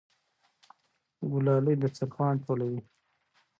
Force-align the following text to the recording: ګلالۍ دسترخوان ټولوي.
ګلالۍ 1.31 1.75
دسترخوان 1.81 2.35
ټولوي. 2.45 2.81